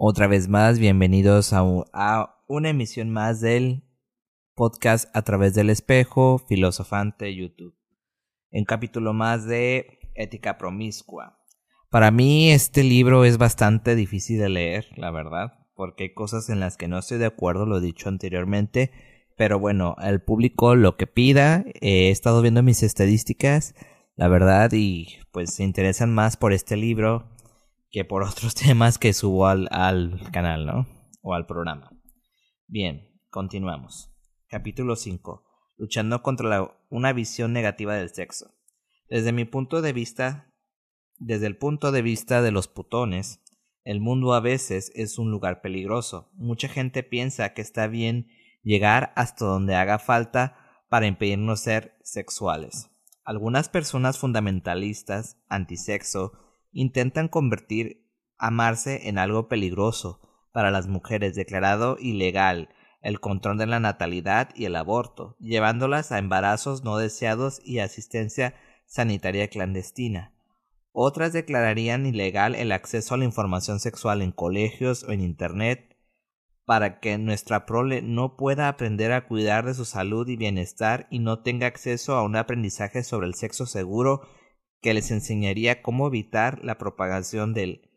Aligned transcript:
Otra 0.00 0.28
vez 0.28 0.46
más, 0.46 0.78
bienvenidos 0.78 1.52
a, 1.52 2.36
una 2.46 2.68
emisión 2.68 3.10
más 3.10 3.40
del 3.40 3.82
podcast 4.54 5.10
a 5.12 5.22
través 5.22 5.54
del 5.56 5.70
espejo, 5.70 6.38
filosofante 6.38 7.34
YouTube. 7.34 7.74
En 8.52 8.64
capítulo 8.64 9.12
más 9.12 9.44
de 9.44 9.98
Ética 10.14 10.56
Promiscua. 10.56 11.40
Para 11.90 12.12
mí 12.12 12.52
este 12.52 12.84
libro 12.84 13.24
es 13.24 13.38
bastante 13.38 13.96
difícil 13.96 14.38
de 14.38 14.48
leer, 14.48 14.86
la 14.94 15.10
verdad, 15.10 15.66
porque 15.74 16.04
hay 16.04 16.14
cosas 16.14 16.48
en 16.48 16.60
las 16.60 16.76
que 16.76 16.86
no 16.86 16.98
estoy 16.98 17.18
de 17.18 17.26
acuerdo, 17.26 17.66
lo 17.66 17.78
he 17.78 17.80
dicho 17.80 18.08
anteriormente, 18.08 18.92
pero 19.36 19.58
bueno, 19.58 19.96
el 20.00 20.22
público 20.22 20.76
lo 20.76 20.96
que 20.96 21.08
pida, 21.08 21.64
he 21.80 22.10
estado 22.10 22.40
viendo 22.40 22.62
mis 22.62 22.84
estadísticas, 22.84 23.74
la 24.14 24.28
verdad, 24.28 24.70
y 24.72 25.08
pues 25.32 25.54
se 25.54 25.64
interesan 25.64 26.14
más 26.14 26.36
por 26.36 26.52
este 26.52 26.76
libro 26.76 27.36
que 27.90 28.04
por 28.04 28.22
otros 28.28 28.54
temas 28.54 28.98
que 28.98 29.12
subo 29.12 29.46
al, 29.46 29.68
al 29.70 30.30
canal, 30.32 30.66
¿no? 30.66 30.86
O 31.22 31.34
al 31.34 31.46
programa. 31.46 31.90
Bien, 32.66 33.08
continuamos. 33.30 34.12
Capítulo 34.48 34.96
5. 34.96 35.44
Luchando 35.76 36.22
contra 36.22 36.48
la, 36.48 36.76
una 36.90 37.12
visión 37.12 37.52
negativa 37.52 37.94
del 37.94 38.10
sexo. 38.10 38.54
Desde 39.08 39.32
mi 39.32 39.44
punto 39.44 39.80
de 39.80 39.92
vista, 39.92 40.52
desde 41.16 41.46
el 41.46 41.56
punto 41.56 41.92
de 41.92 42.02
vista 42.02 42.42
de 42.42 42.50
los 42.50 42.68
putones, 42.68 43.42
el 43.84 44.00
mundo 44.00 44.34
a 44.34 44.40
veces 44.40 44.92
es 44.94 45.18
un 45.18 45.30
lugar 45.30 45.62
peligroso. 45.62 46.30
Mucha 46.34 46.68
gente 46.68 47.02
piensa 47.02 47.54
que 47.54 47.62
está 47.62 47.86
bien 47.86 48.28
llegar 48.62 49.12
hasta 49.16 49.46
donde 49.46 49.76
haga 49.76 49.98
falta 49.98 50.58
para 50.90 51.06
impedirnos 51.06 51.60
ser 51.60 51.96
sexuales. 52.02 52.90
Algunas 53.24 53.68
personas 53.68 54.18
fundamentalistas, 54.18 55.38
antisexo, 55.48 56.32
intentan 56.72 57.28
convertir 57.28 58.06
amarse 58.38 59.08
en 59.08 59.18
algo 59.18 59.48
peligroso 59.48 60.20
para 60.52 60.70
las 60.70 60.86
mujeres, 60.88 61.34
declarado 61.34 61.96
ilegal 62.00 62.68
el 63.00 63.20
control 63.20 63.58
de 63.58 63.66
la 63.66 63.80
natalidad 63.80 64.50
y 64.54 64.64
el 64.64 64.76
aborto, 64.76 65.36
llevándolas 65.38 66.10
a 66.10 66.18
embarazos 66.18 66.82
no 66.82 66.96
deseados 66.98 67.60
y 67.64 67.78
asistencia 67.78 68.54
sanitaria 68.86 69.48
clandestina. 69.48 70.32
Otras 70.92 71.32
declararían 71.32 72.06
ilegal 72.06 72.54
el 72.54 72.72
acceso 72.72 73.14
a 73.14 73.18
la 73.18 73.24
información 73.24 73.78
sexual 73.78 74.20
en 74.22 74.32
colegios 74.32 75.04
o 75.04 75.12
en 75.12 75.20
Internet 75.20 75.96
para 76.64 77.00
que 77.00 77.16
nuestra 77.18 77.66
prole 77.66 78.02
no 78.02 78.36
pueda 78.36 78.68
aprender 78.68 79.12
a 79.12 79.26
cuidar 79.26 79.64
de 79.64 79.74
su 79.74 79.84
salud 79.84 80.28
y 80.28 80.36
bienestar 80.36 81.06
y 81.10 81.20
no 81.20 81.40
tenga 81.42 81.66
acceso 81.66 82.14
a 82.14 82.22
un 82.22 82.36
aprendizaje 82.36 83.04
sobre 83.04 83.26
el 83.26 83.34
sexo 83.34 83.64
seguro 83.64 84.28
que 84.80 84.94
les 84.94 85.10
enseñaría 85.10 85.82
cómo 85.82 86.06
evitar 86.06 86.64
la 86.64 86.78
propagación 86.78 87.54
del 87.54 87.90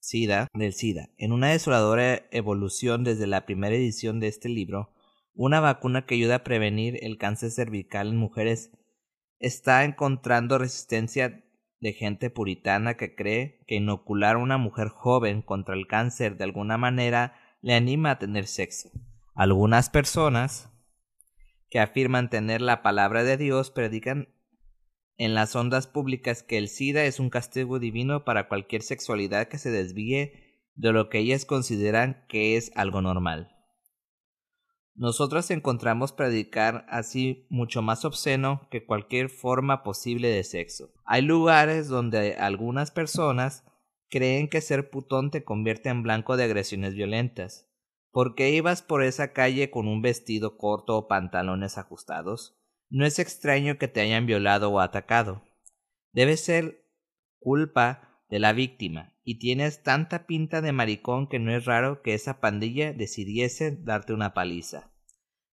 SIDA, 0.00 0.48
del 0.52 0.74
SIDA. 0.74 1.10
En 1.16 1.32
una 1.32 1.48
desoladora 1.50 2.26
evolución 2.30 3.04
desde 3.04 3.26
la 3.26 3.46
primera 3.46 3.74
edición 3.74 4.20
de 4.20 4.28
este 4.28 4.48
libro, 4.48 4.92
una 5.34 5.60
vacuna 5.60 6.06
que 6.06 6.14
ayuda 6.14 6.36
a 6.36 6.44
prevenir 6.44 6.98
el 7.02 7.18
cáncer 7.18 7.50
cervical 7.50 8.08
en 8.08 8.16
mujeres 8.16 8.70
está 9.40 9.84
encontrando 9.84 10.58
resistencia 10.58 11.44
de 11.80 11.92
gente 11.92 12.30
puritana 12.30 12.96
que 12.96 13.14
cree 13.14 13.60
que 13.66 13.74
inocular 13.74 14.36
a 14.36 14.38
una 14.38 14.58
mujer 14.58 14.88
joven 14.88 15.42
contra 15.42 15.74
el 15.74 15.86
cáncer 15.86 16.36
de 16.36 16.44
alguna 16.44 16.78
manera 16.78 17.34
le 17.60 17.74
anima 17.74 18.12
a 18.12 18.18
tener 18.18 18.46
sexo. 18.46 18.90
Algunas 19.34 19.90
personas 19.90 20.70
que 21.68 21.80
afirman 21.80 22.30
tener 22.30 22.62
la 22.62 22.82
palabra 22.82 23.24
de 23.24 23.36
Dios 23.36 23.70
predican 23.70 24.28
en 25.16 25.34
las 25.34 25.54
ondas 25.54 25.86
públicas 25.86 26.42
que 26.42 26.58
el 26.58 26.68
SIDA 26.68 27.04
es 27.04 27.20
un 27.20 27.30
castigo 27.30 27.78
divino 27.78 28.24
para 28.24 28.48
cualquier 28.48 28.82
sexualidad 28.82 29.48
que 29.48 29.58
se 29.58 29.70
desvíe 29.70 30.32
de 30.74 30.92
lo 30.92 31.08
que 31.08 31.18
ellas 31.18 31.44
consideran 31.44 32.24
que 32.28 32.56
es 32.56 32.72
algo 32.74 33.00
normal. 33.00 33.50
Nosotros 34.96 35.50
encontramos 35.50 36.12
predicar 36.12 36.86
así 36.88 37.46
mucho 37.50 37.82
más 37.82 38.04
obsceno 38.04 38.68
que 38.70 38.86
cualquier 38.86 39.28
forma 39.28 39.82
posible 39.82 40.28
de 40.28 40.44
sexo. 40.44 40.92
Hay 41.04 41.22
lugares 41.22 41.88
donde 41.88 42.36
algunas 42.36 42.92
personas 42.92 43.64
creen 44.08 44.48
que 44.48 44.60
ser 44.60 44.90
putón 44.90 45.32
te 45.32 45.42
convierte 45.42 45.88
en 45.88 46.04
blanco 46.04 46.36
de 46.36 46.44
agresiones 46.44 46.94
violentas. 46.94 47.68
¿Por 48.12 48.36
qué 48.36 48.50
ibas 48.50 48.82
por 48.82 49.02
esa 49.02 49.32
calle 49.32 49.70
con 49.72 49.88
un 49.88 50.00
vestido 50.00 50.56
corto 50.56 50.96
o 50.96 51.08
pantalones 51.08 51.76
ajustados? 51.78 52.56
No 52.90 53.04
es 53.06 53.18
extraño 53.18 53.78
que 53.78 53.88
te 53.88 54.00
hayan 54.00 54.26
violado 54.26 54.70
o 54.70 54.80
atacado. 54.80 55.42
Debe 56.12 56.36
ser 56.36 56.84
culpa 57.38 58.22
de 58.28 58.38
la 58.38 58.52
víctima, 58.52 59.14
y 59.24 59.38
tienes 59.38 59.82
tanta 59.82 60.26
pinta 60.26 60.60
de 60.60 60.72
maricón 60.72 61.28
que 61.28 61.38
no 61.38 61.50
es 61.50 61.64
raro 61.64 62.02
que 62.02 62.14
esa 62.14 62.40
pandilla 62.40 62.92
decidiese 62.92 63.76
darte 63.80 64.12
una 64.12 64.34
paliza. 64.34 64.92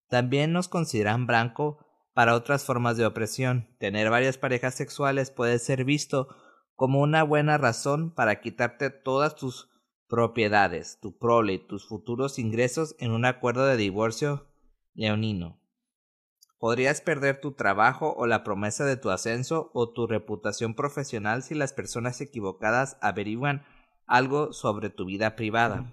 También 0.08 0.52
nos 0.52 0.68
consideran 0.68 1.26
blanco 1.26 1.86
para 2.12 2.34
otras 2.34 2.64
formas 2.64 2.98
de 2.98 3.06
opresión. 3.06 3.74
Tener 3.78 4.10
varias 4.10 4.36
parejas 4.36 4.74
sexuales 4.74 5.30
puede 5.30 5.58
ser 5.58 5.84
visto 5.84 6.28
como 6.74 7.00
una 7.00 7.22
buena 7.22 7.56
razón 7.56 8.14
para 8.14 8.40
quitarte 8.40 8.90
todas 8.90 9.36
tus 9.36 9.70
propiedades, 10.06 10.98
tu 11.00 11.16
prole 11.16 11.54
y 11.54 11.66
tus 11.66 11.88
futuros 11.88 12.38
ingresos 12.38 12.94
en 12.98 13.12
un 13.12 13.24
acuerdo 13.24 13.64
de 13.64 13.78
divorcio 13.78 14.46
leonino. 14.92 15.61
Podrías 16.62 17.00
perder 17.00 17.40
tu 17.40 17.54
trabajo 17.54 18.14
o 18.16 18.28
la 18.28 18.44
promesa 18.44 18.84
de 18.84 18.96
tu 18.96 19.10
ascenso 19.10 19.72
o 19.74 19.90
tu 19.90 20.06
reputación 20.06 20.76
profesional 20.76 21.42
si 21.42 21.56
las 21.56 21.72
personas 21.72 22.20
equivocadas 22.20 22.98
averiguan 23.00 23.64
algo 24.06 24.52
sobre 24.52 24.88
tu 24.88 25.04
vida 25.04 25.34
privada. 25.34 25.92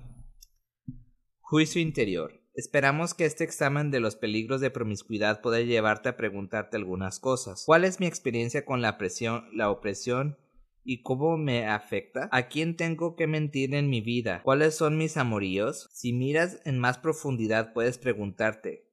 Juicio 1.39 1.81
interior. 1.81 2.43
Esperamos 2.53 3.15
que 3.15 3.25
este 3.25 3.43
examen 3.43 3.89
de 3.89 3.99
los 3.99 4.15
peligros 4.15 4.61
de 4.61 4.69
promiscuidad 4.69 5.41
pueda 5.41 5.59
llevarte 5.59 6.09
a 6.09 6.17
preguntarte 6.17 6.77
algunas 6.77 7.19
cosas. 7.19 7.63
¿Cuál 7.65 7.83
es 7.83 7.99
mi 7.99 8.05
experiencia 8.05 8.63
con 8.63 8.83
la 8.83 8.99
presión, 8.99 9.49
la 9.51 9.71
opresión 9.71 10.37
y 10.83 11.01
cómo 11.01 11.35
me 11.35 11.65
afecta? 11.65 12.29
¿A 12.31 12.47
quién 12.47 12.75
tengo 12.75 13.15
que 13.15 13.25
mentir 13.25 13.73
en 13.73 13.89
mi 13.89 14.01
vida? 14.01 14.43
¿Cuáles 14.43 14.75
son 14.75 14.99
mis 14.99 15.17
amoríos? 15.17 15.89
Si 15.93 16.13
miras 16.13 16.61
en 16.63 16.77
más 16.77 16.99
profundidad 16.99 17.73
puedes 17.73 17.97
preguntarte 17.97 18.87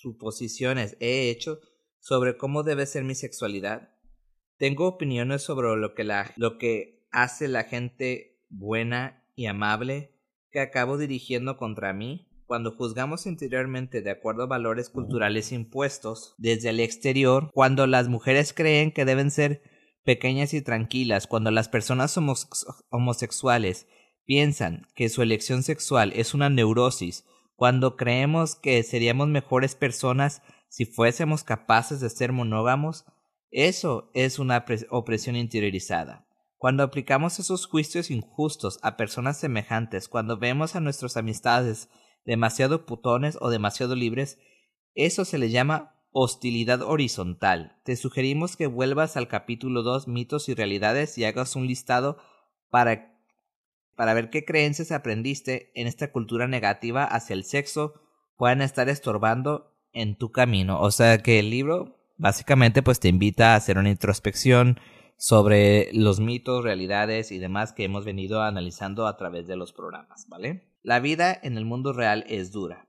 suposiciones 0.00 0.96
he 1.00 1.30
hecho 1.30 1.60
sobre 1.98 2.36
cómo 2.36 2.62
debe 2.62 2.86
ser 2.86 3.04
mi 3.04 3.14
sexualidad. 3.14 3.90
Tengo 4.56 4.86
opiniones 4.86 5.42
sobre 5.42 5.76
lo 5.76 5.94
que, 5.94 6.04
la, 6.04 6.32
lo 6.36 6.58
que 6.58 7.06
hace 7.10 7.48
la 7.48 7.64
gente 7.64 8.42
buena 8.48 9.24
y 9.36 9.46
amable 9.46 10.14
que 10.50 10.60
acabo 10.60 10.98
dirigiendo 10.98 11.56
contra 11.56 11.92
mí. 11.92 12.26
Cuando 12.46 12.72
juzgamos 12.72 13.26
interiormente 13.26 14.02
de 14.02 14.10
acuerdo 14.10 14.42
a 14.42 14.46
valores 14.46 14.90
culturales 14.90 15.52
impuestos 15.52 16.34
desde 16.36 16.70
el 16.70 16.80
exterior, 16.80 17.50
cuando 17.52 17.86
las 17.86 18.08
mujeres 18.08 18.52
creen 18.52 18.92
que 18.92 19.04
deben 19.04 19.30
ser 19.30 19.62
pequeñas 20.02 20.52
y 20.54 20.62
tranquilas, 20.62 21.26
cuando 21.26 21.50
las 21.52 21.68
personas 21.68 22.18
homosexuales 22.90 23.86
piensan 24.24 24.86
que 24.94 25.08
su 25.08 25.22
elección 25.22 25.62
sexual 25.62 26.12
es 26.16 26.34
una 26.34 26.50
neurosis 26.50 27.24
cuando 27.60 27.94
creemos 27.94 28.54
que 28.54 28.82
seríamos 28.82 29.28
mejores 29.28 29.74
personas 29.74 30.40
si 30.70 30.86
fuésemos 30.86 31.44
capaces 31.44 32.00
de 32.00 32.08
ser 32.08 32.32
monógamos, 32.32 33.04
eso 33.50 34.10
es 34.14 34.38
una 34.38 34.64
opresión 34.88 35.36
interiorizada. 35.36 36.26
Cuando 36.56 36.82
aplicamos 36.82 37.38
esos 37.38 37.66
juicios 37.66 38.10
injustos 38.10 38.78
a 38.80 38.96
personas 38.96 39.38
semejantes, 39.38 40.08
cuando 40.08 40.38
vemos 40.38 40.74
a 40.74 40.80
nuestras 40.80 41.18
amistades 41.18 41.90
demasiado 42.24 42.86
putones 42.86 43.36
o 43.42 43.50
demasiado 43.50 43.94
libres, 43.94 44.38
eso 44.94 45.26
se 45.26 45.36
le 45.36 45.50
llama 45.50 46.02
hostilidad 46.12 46.80
horizontal. 46.80 47.78
Te 47.84 47.94
sugerimos 47.96 48.56
que 48.56 48.68
vuelvas 48.68 49.18
al 49.18 49.28
capítulo 49.28 49.82
2 49.82 50.08
mitos 50.08 50.48
y 50.48 50.54
realidades 50.54 51.18
y 51.18 51.26
hagas 51.26 51.56
un 51.56 51.66
listado 51.66 52.16
para 52.70 53.09
para 53.96 54.14
ver 54.14 54.30
qué 54.30 54.44
creencias 54.44 54.92
aprendiste 54.92 55.70
en 55.74 55.86
esta 55.86 56.12
cultura 56.12 56.48
negativa 56.48 57.04
hacia 57.04 57.34
el 57.34 57.44
sexo 57.44 57.94
puedan 58.36 58.62
estar 58.62 58.88
estorbando 58.88 59.76
en 59.92 60.16
tu 60.16 60.32
camino. 60.32 60.80
O 60.80 60.90
sea 60.90 61.18
que 61.18 61.38
el 61.38 61.50
libro 61.50 61.98
básicamente 62.16 62.82
pues 62.82 63.00
te 63.00 63.08
invita 63.08 63.52
a 63.52 63.56
hacer 63.56 63.78
una 63.78 63.90
introspección 63.90 64.78
sobre 65.16 65.90
los 65.92 66.20
mitos, 66.20 66.64
realidades 66.64 67.30
y 67.32 67.38
demás 67.38 67.74
que 67.74 67.84
hemos 67.84 68.06
venido 68.06 68.42
analizando 68.42 69.06
a 69.06 69.18
través 69.18 69.46
de 69.46 69.56
los 69.56 69.72
programas, 69.72 70.26
¿vale? 70.28 70.70
La 70.82 71.00
vida 71.00 71.38
en 71.42 71.58
el 71.58 71.66
mundo 71.66 71.92
real 71.92 72.24
es 72.26 72.52
dura. 72.52 72.88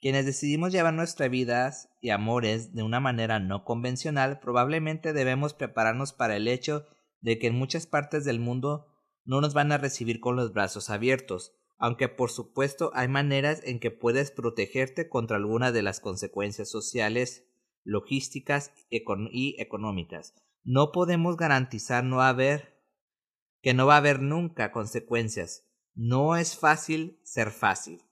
Quienes 0.00 0.26
decidimos 0.26 0.72
llevar 0.72 0.94
nuestras 0.94 1.30
vidas 1.30 1.88
y 2.00 2.10
amores 2.10 2.74
de 2.74 2.82
una 2.82 2.98
manera 2.98 3.38
no 3.38 3.64
convencional, 3.64 4.40
probablemente 4.40 5.12
debemos 5.12 5.54
prepararnos 5.54 6.12
para 6.12 6.36
el 6.36 6.48
hecho 6.48 6.84
de 7.20 7.38
que 7.38 7.48
en 7.48 7.56
muchas 7.56 7.86
partes 7.86 8.24
del 8.24 8.40
mundo 8.40 8.86
no 9.28 9.42
nos 9.42 9.52
van 9.52 9.72
a 9.72 9.78
recibir 9.78 10.20
con 10.20 10.36
los 10.36 10.54
brazos 10.54 10.88
abiertos, 10.88 11.52
aunque 11.76 12.08
por 12.08 12.30
supuesto 12.30 12.90
hay 12.94 13.08
maneras 13.08 13.60
en 13.62 13.78
que 13.78 13.90
puedes 13.90 14.30
protegerte 14.30 15.10
contra 15.10 15.36
alguna 15.36 15.70
de 15.70 15.82
las 15.82 16.00
consecuencias 16.00 16.70
sociales, 16.70 17.44
logísticas 17.84 18.72
y 18.88 19.60
económicas. 19.60 20.34
No 20.64 20.92
podemos 20.92 21.36
garantizar 21.36 22.04
no 22.04 22.22
haber 22.22 22.82
que 23.60 23.74
no 23.74 23.86
va 23.86 23.96
a 23.96 23.98
haber 23.98 24.22
nunca 24.22 24.72
consecuencias. 24.72 25.68
No 25.94 26.36
es 26.36 26.56
fácil 26.56 27.20
ser 27.22 27.50
fácil. 27.50 28.02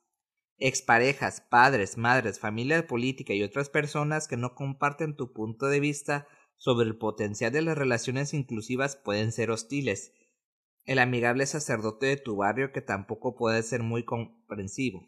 Exparejas, 0.59 1.41
padres, 1.41 1.97
madres, 1.97 2.39
familia 2.41 2.87
política 2.87 3.33
y 3.33 3.43
otras 3.43 3.71
personas 3.71 4.29
que 4.29 4.37
no 4.37 4.55
comparten 4.55 5.17
tu 5.17 5.33
punto 5.33 5.67
de 5.69 5.81
vista 5.81 6.29
sobre 6.59 6.87
el 6.87 6.99
potencial 6.99 7.53
de 7.53 7.63
las 7.63 7.79
relaciones 7.79 8.35
inclusivas 8.35 8.97
pueden 8.97 9.33
ser 9.33 9.51
hostiles. 9.51 10.13
El 10.87 11.01
amigable 11.01 11.47
sacerdote 11.47 12.07
de 12.07 12.17
tu 12.17 12.37
barrio 12.37 12.71
que 12.71 12.81
tampoco 12.81 13.35
puede 13.35 13.63
ser 13.65 13.83
muy 13.83 14.05
comprensivo. 14.05 15.05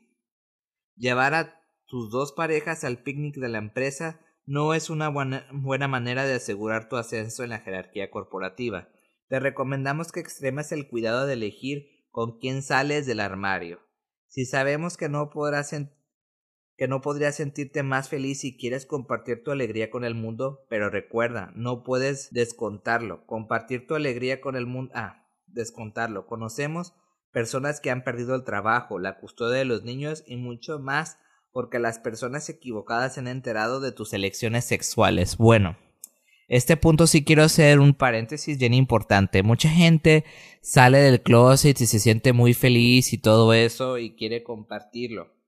Llevar 0.96 1.34
a 1.34 1.62
tus 1.86 2.10
dos 2.10 2.32
parejas 2.32 2.82
al 2.82 3.04
picnic 3.04 3.36
de 3.36 3.48
la 3.48 3.58
empresa 3.58 4.20
no 4.44 4.74
es 4.74 4.90
una 4.90 5.08
buena, 5.08 5.88
manera 5.88 6.24
de 6.24 6.34
asegurar 6.34 6.88
tu 6.88 6.96
ascenso 6.96 7.44
en 7.44 7.50
la 7.50 7.60
jerarquía 7.60 8.10
corporativa. 8.10 8.88
Te 9.28 9.38
recomendamos 9.38 10.10
que 10.10 10.18
extremes 10.18 10.72
el 10.72 10.88
cuidado 10.88 11.26
de 11.26 11.34
elegir 11.34 11.86
con 12.10 12.40
quién 12.40 12.62
sales 12.62 13.06
del 13.06 13.20
armario. 13.20 13.78
Si 14.26 14.46
sabemos 14.46 14.96
que 14.96 15.08
no 15.08 15.30
podrás 15.30 15.70
que 16.76 16.88
no 16.88 17.00
podrías 17.00 17.36
sentirte 17.36 17.82
más 17.82 18.08
feliz 18.08 18.40
si 18.40 18.56
quieres 18.56 18.84
compartir 18.84 19.44
tu 19.44 19.52
alegría 19.52 19.90
con 19.90 20.04
el 20.04 20.14
mundo, 20.14 20.66
pero 20.68 20.90
recuerda, 20.90 21.52
no 21.54 21.84
puedes 21.84 22.32
descontarlo. 22.32 23.26
Compartir 23.26 23.86
tu 23.86 23.94
alegría 23.94 24.40
con 24.40 24.56
el 24.56 24.66
mundo. 24.66 24.92
Ah, 24.94 25.27
descontarlo. 25.52 26.26
Conocemos 26.26 26.94
personas 27.32 27.80
que 27.80 27.90
han 27.90 28.04
perdido 28.04 28.34
el 28.34 28.44
trabajo, 28.44 28.98
la 28.98 29.18
custodia 29.18 29.58
de 29.58 29.64
los 29.64 29.84
niños 29.84 30.24
y 30.26 30.36
mucho 30.36 30.78
más 30.78 31.18
porque 31.52 31.78
las 31.78 31.98
personas 31.98 32.48
equivocadas 32.48 33.14
se 33.14 33.20
han 33.20 33.28
enterado 33.28 33.80
de 33.80 33.92
tus 33.92 34.12
elecciones 34.12 34.64
sexuales. 34.64 35.36
Bueno, 35.36 35.76
este 36.48 36.76
punto 36.76 37.06
sí 37.06 37.24
quiero 37.24 37.42
hacer 37.42 37.80
un 37.80 37.94
paréntesis 37.94 38.58
bien 38.58 38.74
importante. 38.74 39.42
Mucha 39.42 39.68
gente 39.68 40.24
sale 40.62 40.98
del 40.98 41.22
closet 41.22 41.80
y 41.80 41.86
se 41.86 41.98
siente 41.98 42.32
muy 42.32 42.54
feliz 42.54 43.12
y 43.12 43.18
todo 43.18 43.52
eso 43.52 43.98
y 43.98 44.14
quiere 44.14 44.42
compartirlo 44.42 45.38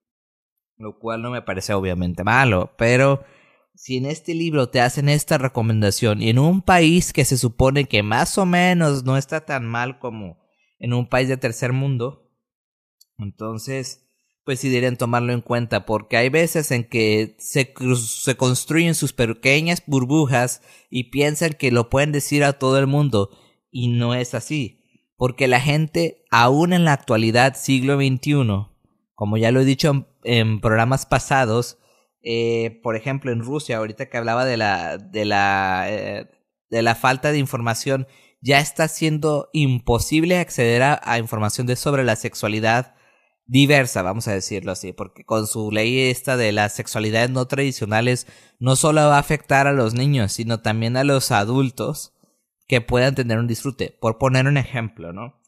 lo 0.80 0.98
cual 0.98 1.22
no 1.22 1.30
me 1.30 1.42
parece 1.42 1.74
obviamente 1.74 2.24
malo, 2.24 2.72
pero 2.76 3.22
si 3.80 3.96
en 3.96 4.04
este 4.04 4.34
libro 4.34 4.68
te 4.68 4.82
hacen 4.82 5.08
esta 5.08 5.38
recomendación 5.38 6.20
y 6.20 6.28
en 6.28 6.38
un 6.38 6.60
país 6.60 7.14
que 7.14 7.24
se 7.24 7.38
supone 7.38 7.86
que 7.86 8.02
más 8.02 8.36
o 8.36 8.44
menos 8.44 9.04
no 9.04 9.16
está 9.16 9.46
tan 9.46 9.64
mal 9.66 9.98
como 9.98 10.36
en 10.78 10.92
un 10.92 11.08
país 11.08 11.30
de 11.30 11.38
tercer 11.38 11.72
mundo, 11.72 12.30
entonces 13.16 14.06
pues 14.44 14.60
sí 14.60 14.68
deberían 14.68 14.98
tomarlo 14.98 15.32
en 15.32 15.40
cuenta 15.40 15.86
porque 15.86 16.18
hay 16.18 16.28
veces 16.28 16.70
en 16.72 16.84
que 16.84 17.36
se, 17.38 17.72
se 17.96 18.36
construyen 18.36 18.94
sus 18.94 19.14
pequeñas 19.14 19.82
burbujas 19.86 20.60
y 20.90 21.04
piensan 21.04 21.54
que 21.54 21.72
lo 21.72 21.88
pueden 21.88 22.12
decir 22.12 22.44
a 22.44 22.58
todo 22.58 22.78
el 22.78 22.86
mundo 22.86 23.30
y 23.70 23.88
no 23.88 24.14
es 24.14 24.34
así. 24.34 24.84
Porque 25.16 25.48
la 25.48 25.60
gente, 25.60 26.26
aún 26.30 26.74
en 26.74 26.84
la 26.84 26.92
actualidad, 26.92 27.56
siglo 27.56 27.96
XXI, 27.96 28.34
como 29.14 29.38
ya 29.38 29.50
lo 29.52 29.60
he 29.60 29.64
dicho 29.64 30.06
en, 30.22 30.60
programas 30.60 31.06
pasados, 31.06 31.78
eh, 32.22 32.80
por 32.82 32.96
ejemplo, 32.96 33.32
en 33.32 33.40
Rusia, 33.40 33.78
ahorita 33.78 34.08
que 34.08 34.16
hablaba 34.18 34.44
de 34.44 34.56
la, 34.56 34.98
de 34.98 35.24
la, 35.24 35.86
eh, 35.88 36.28
de 36.68 36.82
la 36.82 36.94
falta 36.94 37.32
de 37.32 37.38
información, 37.38 38.06
ya 38.40 38.60
está 38.60 38.88
siendo 38.88 39.50
imposible 39.52 40.38
acceder 40.38 40.82
a, 40.82 41.18
información 41.18 41.66
de 41.66 41.76
sobre 41.76 42.04
la 42.04 42.16
sexualidad 42.16 42.94
diversa, 43.46 44.02
vamos 44.02 44.28
a 44.28 44.32
decirlo 44.32 44.72
así, 44.72 44.92
porque 44.92 45.24
con 45.24 45.46
su 45.46 45.72
ley 45.72 46.10
esta 46.10 46.36
de 46.36 46.52
las 46.52 46.74
sexualidades 46.74 47.30
no 47.30 47.46
tradicionales 47.46 48.26
no 48.58 48.76
solo 48.76 49.00
va 49.02 49.16
a 49.16 49.20
afectar 49.20 49.66
a 49.66 49.72
los 49.72 49.94
niños, 49.94 50.32
sino 50.32 50.60
también 50.60 50.96
a 50.96 51.04
los 51.04 51.32
adultos 51.32 52.14
que 52.68 52.80
puedan 52.80 53.16
tener 53.16 53.38
un 53.38 53.48
disfrute. 53.48 53.96
Por 54.00 54.18
poner 54.18 54.46
un 54.46 54.56
ejemplo, 54.56 55.12
¿no? 55.12 55.39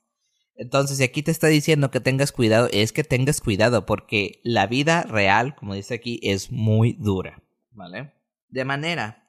Entonces, 0.55 0.99
si 0.99 1.05
aquí 1.05 1.23
te 1.23 1.31
está 1.31 1.47
diciendo 1.47 1.91
que 1.91 2.01
tengas 2.01 2.33
cuidado, 2.33 2.69
es 2.73 2.93
que 2.93 3.05
tengas 3.05 3.41
cuidado 3.41 3.87
porque 3.87 4.41
la 4.45 4.67
vida 4.67 5.03
real, 5.03 5.55
como 5.57 5.75
dice 5.75 5.95
aquí, 5.95 6.21
es 6.23 6.53
muy 6.53 6.93
dura, 6.95 7.43
¿vale? 7.71 8.13
De 8.49 8.65
manera 8.65 9.27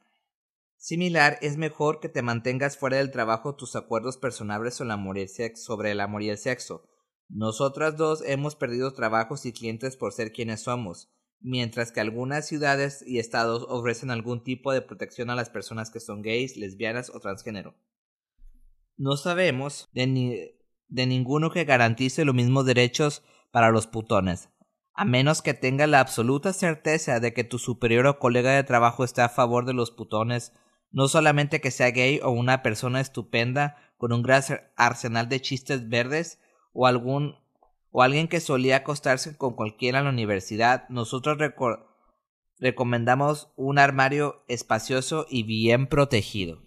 similar, 0.78 1.38
es 1.42 1.56
mejor 1.56 2.02
que 2.02 2.10
te 2.10 2.22
mantengas 2.22 2.78
fuera 2.78 2.98
del 2.98 3.12
trabajo 3.12 3.56
tus 3.56 3.75
acuerdos 3.75 4.18
personales 4.18 4.75
sobre 4.75 4.88
el 4.88 4.92
amor 4.92 5.18
y 5.18 5.22
el 5.22 5.30
sexo. 5.30 5.64
Sobre 5.64 5.92
el 5.92 6.02
amor 6.02 6.24
y 6.24 6.30
el 6.30 6.38
sexo. 6.38 6.90
Nosotras 7.30 7.96
dos 7.96 8.22
hemos 8.26 8.56
perdido 8.56 8.94
trabajos 8.94 9.46
y 9.46 9.54
clientes 9.54 9.96
por 9.96 10.12
ser 10.12 10.34
quienes 10.34 10.62
somos, 10.62 11.10
mientras 11.40 11.92
que 11.92 12.02
algunas 12.02 12.48
ciudades 12.48 13.04
y 13.08 13.19
estados 13.19 13.66
ofrecen 13.69 14.12
algún 14.12 14.44
tipo 14.44 14.74
de 14.74 14.81
protección 14.81 15.30
a 15.30 15.36
las 15.36 15.50
personas 15.50 15.90
que 15.90 16.02
son 16.02 16.22
gays, 16.22 16.58
lesbianas 16.58 17.10
o 17.10 17.19
transgénero. 17.19 17.76
No 18.98 19.16
sabemos 19.16 19.90
de 19.94 20.06
ni 20.06 20.62
de 20.94 21.07
ninguno 21.07 21.50
que 21.50 21.66
garantice 21.66 22.24
los 22.24 22.36
mismos 22.36 22.68
derechos 22.68 23.24
para 23.51 23.72
los 23.72 23.88
putones, 23.88 24.50
a 24.94 25.06
menos 25.06 25.42
que 25.42 25.56
tenga 25.56 25.88
la 25.88 26.00
absoluta 26.00 26.54
certeza 26.54 27.19
de 27.19 27.34
que 27.34 27.44
tu 27.44 27.57
superior 27.57 28.06
o 28.06 28.19
colega 28.19 28.51
de 28.51 28.63
trabajo 28.63 29.04
esté 29.04 29.24
a 29.24 29.30
favor 29.30 29.66
de 29.66 29.74
los 29.74 29.90
putones, 29.90 30.54
no 30.92 31.07
solamente 31.07 31.62
que 31.62 31.72
sea 31.72 31.90
gay 31.90 32.19
o 32.22 32.30
una 32.30 32.62
persona 32.62 33.01
estupenda 33.01 33.75
con 33.98 34.13
un 34.13 34.22
gran 34.22 34.44
arsenal 34.75 35.30
de 35.30 35.42
chistes 35.42 35.90
verdes 35.90 36.40
o 36.74 36.86
algún 36.86 37.38
o 37.90 38.04
alguien 38.04 38.28
que 38.28 38.40
solía 38.40 38.78
acostarse 38.78 39.36
con 39.36 39.56
cualquiera 39.56 40.00
en 40.00 40.06
la 40.06 40.12
universidad, 40.12 40.88
nosotros 40.90 41.40
recomendamos 42.60 43.51
un 43.56 43.80
armario 43.80 44.44
espacioso 44.48 45.25
y 45.30 45.42
bien 45.44 45.88
protegido. 45.88 46.62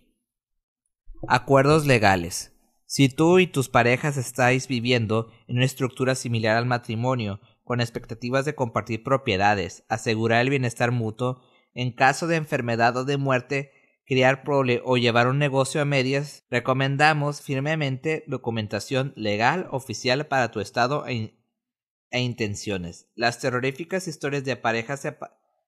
Acuerdos 1.28 1.86
legales. 1.86 2.55
Si 2.86 3.08
tú 3.08 3.40
y 3.40 3.48
tus 3.48 3.68
parejas 3.68 4.16
estáis 4.16 4.68
viviendo 4.68 5.32
en 5.48 5.56
una 5.56 5.66
estructura 5.66 6.14
similar 6.14 6.56
al 6.56 6.66
matrimonio, 6.66 7.40
con 7.64 7.80
expectativas 7.80 8.44
de 8.44 8.54
compartir 8.54 9.02
propiedades, 9.02 9.84
asegurar 9.88 10.40
el 10.40 10.50
bienestar 10.50 10.92
mutuo, 10.92 11.42
en 11.74 11.90
caso 11.90 12.28
de 12.28 12.36
enfermedad 12.36 12.96
o 12.96 13.04
de 13.04 13.16
muerte, 13.16 13.72
criar 14.06 14.44
prole 14.44 14.80
o 14.84 14.96
llevar 14.96 15.26
un 15.26 15.38
negocio 15.38 15.82
a 15.82 15.84
medias, 15.84 16.44
recomendamos 16.48 17.42
firmemente 17.42 18.22
documentación 18.28 19.12
legal 19.16 19.66
oficial 19.72 20.28
para 20.28 20.52
tu 20.52 20.60
estado 20.60 21.08
e, 21.08 21.34
e 22.10 22.20
intenciones. 22.20 23.10
Las 23.16 23.40
terroríficas 23.40 24.06
historias 24.06 24.44
de 24.44 24.54
parejas 24.54 25.02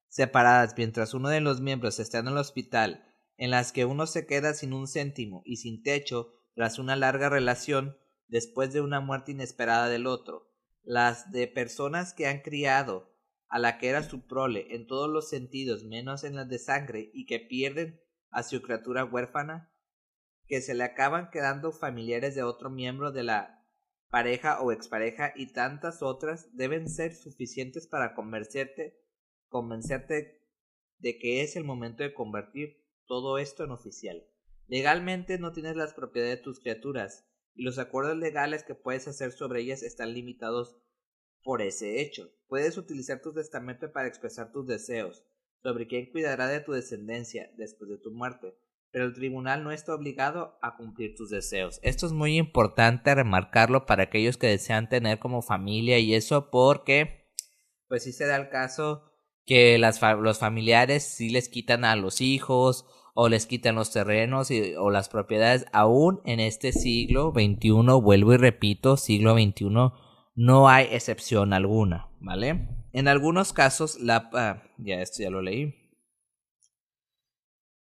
separadas 0.09 0.75
mientras 0.77 1.15
uno 1.15 1.31
de 1.31 1.41
los 1.41 1.61
miembros 1.61 1.99
está 1.99 2.19
en 2.19 2.29
el 2.29 2.39
hospital, 2.39 3.05
en 3.37 3.51
las 3.51 3.73
que 3.73 3.85
uno 3.85 4.07
se 4.07 4.25
queda 4.25 4.55
sin 4.55 4.73
un 4.73 4.87
céntimo 4.87 5.43
y 5.45 5.57
sin 5.57 5.83
techo, 5.83 6.38
tras 6.59 6.81
una 6.81 6.97
larga 6.97 7.29
relación 7.29 7.97
después 8.27 8.73
de 8.73 8.81
una 8.81 8.99
muerte 8.99 9.31
inesperada 9.31 9.89
del 9.89 10.09
otro, 10.09 10.51
las 10.83 11.31
de 11.31 11.47
personas 11.47 12.13
que 12.13 12.27
han 12.27 12.41
criado 12.41 13.15
a 13.47 13.61
la 13.61 13.79
que 13.79 13.89
era 13.89 14.03
su 14.03 14.27
prole 14.27 14.75
en 14.75 14.89
todos 14.89 15.09
los 15.09 15.29
sentidos 15.29 15.85
menos 15.85 16.25
en 16.25 16.35
las 16.35 16.49
de 16.49 16.59
sangre 16.59 17.13
y 17.15 17.27
que 17.27 17.39
pierden 17.39 18.01
a 18.31 18.43
su 18.43 18.61
criatura 18.61 19.05
huérfana, 19.05 19.73
que 20.49 20.61
se 20.61 20.75
le 20.75 20.83
acaban 20.83 21.31
quedando 21.31 21.71
familiares 21.71 22.35
de 22.35 22.43
otro 22.43 22.71
miembro 22.71 23.13
de 23.13 23.23
la 23.23 23.65
pareja 24.09 24.61
o 24.61 24.73
expareja 24.73 25.33
y 25.37 25.53
tantas 25.53 26.03
otras 26.03 26.49
deben 26.57 26.89
ser 26.89 27.15
suficientes 27.15 27.87
para 27.87 28.17
convencerte, 28.17 28.99
convencerte 29.47 30.45
de 30.99 31.19
que 31.21 31.43
es 31.43 31.55
el 31.55 31.63
momento 31.63 32.03
de 32.03 32.15
convertir 32.15 32.85
todo 33.07 33.39
esto 33.39 33.63
en 33.63 33.71
oficial. 33.71 34.27
Legalmente 34.69 35.39
no 35.39 35.53
tienes 35.53 35.77
las 35.77 35.95
propiedades 35.95 36.37
de 36.37 36.43
tus 36.43 36.61
criaturas, 36.61 37.27
y 37.55 37.65
los 37.65 37.79
acuerdos 37.79 38.17
legales 38.17 38.63
que 38.63 38.75
puedes 38.75 39.09
hacer 39.09 39.33
sobre 39.33 39.63
ellas 39.63 39.83
están 39.83 40.15
limitados 40.15 40.77
por 41.43 41.63
ese 41.63 42.01
hecho. 42.01 42.31
Puedes 42.47 42.77
utilizar 42.77 43.21
tu 43.21 43.33
testamento 43.33 43.91
para 43.93 44.07
expresar 44.07 44.53
tus 44.53 44.67
deseos 44.67 45.25
sobre 45.63 45.87
quién 45.87 46.11
cuidará 46.13 46.47
de 46.47 46.61
tu 46.61 46.73
descendencia 46.73 47.51
después 47.57 47.91
de 47.91 47.99
tu 47.99 48.13
muerte, 48.13 48.55
pero 48.91 49.07
el 49.07 49.15
tribunal 49.15 49.65
no 49.65 49.73
está 49.73 49.95
obligado 49.95 50.59
a 50.63 50.77
cumplir 50.77 51.15
tus 51.17 51.31
deseos. 51.31 51.81
Esto 51.83 52.07
es 52.07 52.13
muy 52.13 52.37
importante 52.37 53.15
remarcarlo 53.15 53.87
para 53.87 54.05
aquellos 54.05 54.37
que 54.37 54.47
desean 54.47 54.89
tener 54.89 55.19
como 55.19 55.43
familia 55.43 55.99
y 55.99 56.15
eso 56.15 56.51
porque 56.51 57.33
pues 57.89 58.05
si 58.05 58.13
se 58.13 58.27
da 58.27 58.37
el 58.37 58.51
caso 58.51 59.11
que 59.47 59.79
las 59.79 60.01
los 60.21 60.39
familiares 60.39 61.05
sí 61.05 61.31
les 61.31 61.49
quitan 61.49 61.85
a 61.85 61.97
los 61.97 62.21
hijos 62.21 62.85
o 63.21 63.29
les 63.29 63.47
quitan 63.47 63.75
los 63.75 63.91
terrenos 63.91 64.49
o 64.79 64.91
las 64.91 65.09
propiedades. 65.09 65.67
Aún 65.73 66.21
en 66.25 66.39
este 66.39 66.71
siglo 66.71 67.33
XXI, 67.35 67.71
vuelvo 68.01 68.33
y 68.33 68.37
repito, 68.37 68.97
siglo 68.97 69.35
XXI, 69.35 69.67
no 70.37 70.69
hay 70.69 70.87
excepción 70.93 71.53
alguna, 71.53 72.11
¿vale? 72.21 72.69
En 72.93 73.09
algunos 73.09 73.53
casos, 73.53 73.99
la... 73.99 74.31
Ah, 74.35 74.63
ya 74.79 75.03
esto 75.03 75.25
ya 75.25 75.31
lo 75.31 75.43
leí. 75.43 75.75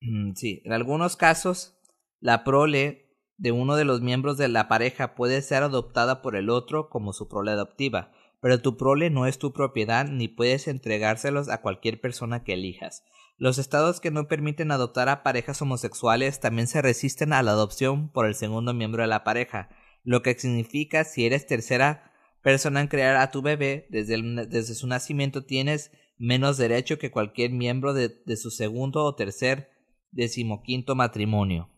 Mm, 0.00 0.33
sí, 0.35 0.61
en 0.64 0.73
algunos 0.73 1.17
casos, 1.17 1.79
la 2.19 2.43
prole 2.43 3.17
de 3.37 3.52
uno 3.52 3.76
de 3.76 3.85
los 3.85 4.00
miembros 4.00 4.37
de 4.38 4.49
la 4.49 4.67
pareja 4.67 5.14
puede 5.14 5.41
ser 5.43 5.62
adoptada 5.62 6.21
por 6.21 6.35
el 6.35 6.50
otro 6.50 6.91
como 6.91 7.12
su 7.12 7.29
prole 7.29 7.52
adoptiva, 7.52 8.11
pero 8.42 8.61
tu 8.61 8.76
prole 8.76 9.08
no 9.08 9.26
es 9.26 9.38
tu 9.38 9.52
propiedad 9.52 10.04
ni 10.04 10.26
puedes 10.26 10.66
entregárselos 10.66 11.49
a 11.49 11.62
cualquier 11.62 12.00
persona 12.00 12.42
que 12.42 12.54
elijas. 12.54 13.04
Los 13.38 13.56
estados 13.56 14.00
que 14.00 14.11
no 14.11 14.26
permiten 14.26 14.72
adoptar 14.72 15.08
a 15.08 15.22
parejas 15.22 15.62
homosexuales 15.62 16.40
también 16.40 16.66
se 16.66 16.82
resisten 16.82 17.32
a 17.32 17.42
la 17.44 17.52
adopción 17.52 18.11
por 18.11 18.26
el 18.26 18.34
segundo 18.34 18.75
miembro 18.75 19.02
de 19.02 19.08
la 19.08 19.22
pareja, 19.22 19.68
lo 20.02 20.22
que 20.22 20.37
significa 20.37 21.04
si 21.04 21.25
eres 21.25 21.46
tercera 21.46 22.12
persona 22.42 22.80
en 22.80 22.88
crear 22.88 23.14
a 23.14 23.30
tu 23.30 23.42
bebé 23.42 23.87
desde, 23.90 24.20
desde 24.49 24.75
su 24.75 24.88
nacimiento 24.88 25.44
tienes 25.44 25.92
menos 26.18 26.56
derecho 26.56 26.99
que 26.99 27.12
cualquier 27.12 27.52
miembro 27.52 27.94
de, 27.94 28.08
de 28.26 28.37
su 28.37 28.50
segundo 28.50 29.04
o 29.04 29.14
tercer 29.14 29.70
decimoquinto 30.11 30.96
matrimonio. 30.96 31.70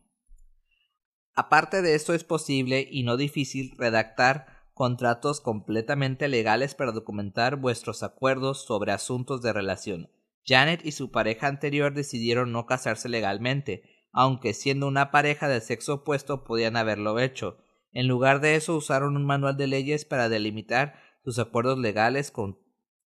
Aparte 1.34 1.82
de 1.82 1.94
esto 1.94 2.14
es 2.14 2.24
posible 2.24 2.88
y 2.90 3.02
no 3.02 3.18
difícil 3.18 3.74
redactar 3.76 4.53
contratos 4.74 5.40
completamente 5.40 6.26
legales 6.26 6.74
para 6.74 6.90
documentar 6.90 7.56
vuestros 7.56 8.02
acuerdos 8.02 8.64
sobre 8.64 8.90
asuntos 8.90 9.40
de 9.40 9.52
relación. 9.52 10.10
Janet 10.44 10.84
y 10.84 10.92
su 10.92 11.12
pareja 11.12 11.46
anterior 11.46 11.94
decidieron 11.94 12.52
no 12.52 12.66
casarse 12.66 13.08
legalmente, 13.08 13.82
aunque 14.12 14.52
siendo 14.52 14.88
una 14.88 15.12
pareja 15.12 15.48
de 15.48 15.60
sexo 15.60 15.94
opuesto 15.94 16.44
podían 16.44 16.76
haberlo 16.76 17.18
hecho. 17.20 17.58
En 17.92 18.08
lugar 18.08 18.40
de 18.40 18.56
eso 18.56 18.74
usaron 18.76 19.16
un 19.16 19.24
manual 19.24 19.56
de 19.56 19.68
leyes 19.68 20.04
para 20.04 20.28
delimitar 20.28 21.00
sus 21.24 21.38
acuerdos 21.38 21.78
legales 21.78 22.32
con 22.32 22.58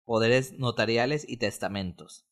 poderes 0.04 0.58
notariales 0.58 1.28
y 1.28 1.38
testamentos. 1.38 2.24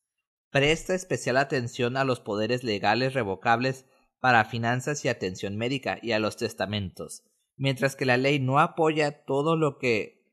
Presta 0.49 0.95
especial 0.95 1.35
atención 1.35 1.97
a 1.97 2.05
los 2.05 2.21
poderes 2.21 2.63
legales 2.63 3.13
revocables 3.13 3.85
para 4.19 4.45
finanzas 4.45 5.03
y 5.03 5.09
atención 5.09 5.57
médica 5.57 5.99
y 6.01 6.13
a 6.13 6.19
los 6.19 6.37
testamentos 6.37 7.23
mientras 7.57 7.95
que 7.95 8.05
la 8.05 8.17
ley 8.17 8.39
no 8.39 8.59
apoya 8.59 9.25
todo 9.25 9.55
lo 9.55 9.77
que 9.77 10.23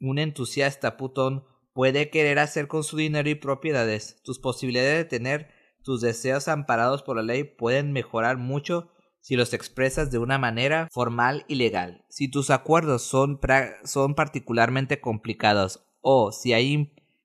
un 0.00 0.18
entusiasta 0.18 0.96
putón 0.96 1.44
puede 1.72 2.10
querer 2.10 2.38
hacer 2.38 2.68
con 2.68 2.84
su 2.84 2.96
dinero 2.96 3.28
y 3.28 3.34
propiedades. 3.34 4.20
Tus 4.22 4.38
posibilidades 4.38 4.98
de 4.98 5.04
tener 5.04 5.50
tus 5.82 6.00
deseos 6.00 6.48
amparados 6.48 7.02
por 7.02 7.16
la 7.16 7.22
ley 7.22 7.44
pueden 7.44 7.92
mejorar 7.92 8.36
mucho 8.36 8.90
si 9.20 9.36
los 9.36 9.52
expresas 9.52 10.10
de 10.10 10.18
una 10.18 10.38
manera 10.38 10.88
formal 10.90 11.44
y 11.48 11.56
legal. 11.56 12.04
Si 12.08 12.30
tus 12.30 12.50
acuerdos 12.50 13.02
son, 13.02 13.38
son 13.84 14.14
particularmente 14.14 15.00
complicados 15.00 15.86
o 16.00 16.32
si 16.32 16.52
hay 16.52 16.72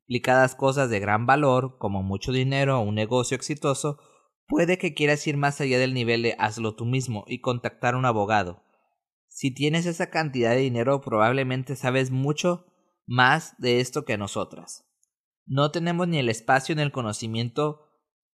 implicadas 0.08 0.56
cosas 0.56 0.90
de 0.90 1.00
gran 1.00 1.26
valor, 1.26 1.78
como 1.78 2.04
mucho 2.04 2.32
dinero 2.32 2.80
o 2.80 2.84
un 2.84 2.96
negocio 2.96 3.36
exitoso, 3.36 4.00
puede 4.48 4.78
que 4.78 4.94
quieras 4.94 5.26
ir 5.28 5.38
más 5.38 5.62
allá 5.62 5.80
del 5.80 5.94
nivel 5.94 6.22
de 6.22 6.36
hazlo 6.38 6.76
tú 6.76 6.86
mismo 6.86 7.24
y 7.28 7.40
contactar 7.40 7.96
a 7.96 7.98
un 7.98 8.06
abogado. 8.06 8.65
Si 9.36 9.52
tienes 9.52 9.86
esa 9.86 10.10
cantidad 10.12 10.52
de 10.52 10.62
dinero, 10.62 11.02
probablemente 11.02 11.76
sabes 11.76 12.10
mucho 12.10 12.68
más 13.06 13.54
de 13.58 13.82
esto 13.82 14.06
que 14.06 14.18
nosotras. 14.18 14.86
No 15.46 15.72
tenemos 15.72 16.08
ni 16.08 16.20
el 16.20 16.30
espacio 16.30 16.74
ni 16.74 16.82
el 16.82 16.94
conocimiento 16.94 17.82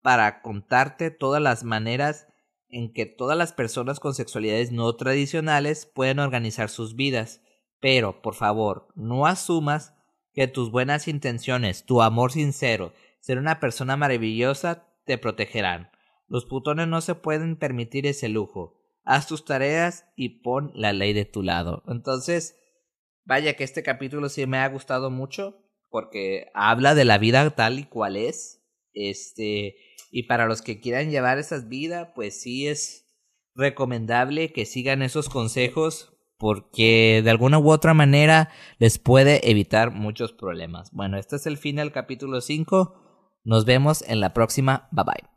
para 0.01 0.41
contarte 0.41 1.11
todas 1.11 1.43
las 1.43 1.65
maneras 1.65 2.29
en 2.71 2.95
que 2.95 3.05
todas 3.05 3.37
las 3.37 3.53
personas 3.53 4.01
con 4.01 4.15
sexualidades 4.15 4.73
no 4.73 4.91
tradicionales 4.97 5.85
pueden 5.85 6.19
organizar 6.19 6.71
sus 6.71 6.97
vidas. 6.97 7.43
Pero, 7.79 8.23
por 8.23 8.35
favor, 8.35 8.89
no 8.95 9.27
asumas 9.27 9.93
que 10.33 10.49
tus 10.49 10.71
buenas 10.71 11.09
intenciones, 11.09 11.85
tu 11.85 12.01
amor 12.01 12.33
sincero, 12.33 12.95
ser 13.21 13.37
una 13.37 13.61
persona 13.61 13.99
maravillosa 13.99 14.89
te 15.05 15.19
protegerán. 15.19 15.91
Los 16.27 16.47
putones 16.47 16.89
no 16.89 17.03
se 17.03 17.15
pueden 17.15 17.57
permitir 17.57 18.07
ese 18.07 18.31
lujo 18.31 18.77
haz 19.07 19.27
tus 19.27 19.45
tareas 19.45 20.05
y 20.17 20.41
pon 20.43 20.73
la 20.75 20.93
ley 20.93 21.15
de 21.15 21.25
tu 21.25 21.43
lado. 21.43 21.83
Entonces, 21.89 22.57
vaya 23.25 23.55
que 23.55 23.65
este 23.65 23.83
capítulo 23.83 24.29
sí 24.29 24.47
me 24.47 24.59
ha 24.59 24.69
gustado 24.69 25.11
mucho 25.11 25.63
porque 25.89 26.49
habla 26.53 26.95
de 26.95 27.05
la 27.07 27.17
vida 27.17 27.49
tal 27.51 27.79
y 27.79 27.85
cual 27.85 28.17
es. 28.17 28.63
Este, 28.93 29.77
y 30.11 30.25
para 30.25 30.47
los 30.47 30.61
que 30.61 30.81
quieran 30.81 31.11
llevar 31.11 31.39
esa 31.39 31.59
vida, 31.59 32.13
pues 32.15 32.41
sí 32.41 32.67
es 32.67 33.07
recomendable 33.55 34.53
que 34.53 34.67
sigan 34.67 35.03
esos 35.03 35.29
consejos 35.29 36.13
porque 36.39 37.23
de 37.25 37.31
alguna 37.31 37.59
u 37.59 37.71
otra 37.71 37.95
manera 37.95 38.51
les 38.79 38.99
puede 38.99 39.51
evitar 39.51 39.91
muchos 39.93 40.33
problemas. 40.33 40.91
Bueno, 40.93 41.17
este 41.17 41.37
es 41.37 41.47
el 41.47 41.57
fin 41.57 41.77
del 41.77 41.93
capítulo 41.93 42.41
5. 42.41 43.41
Nos 43.45 43.65
vemos 43.65 44.03
en 44.03 44.21
la 44.21 44.35
próxima. 44.35 44.89
Bye 44.91 45.05
bye. 45.05 45.36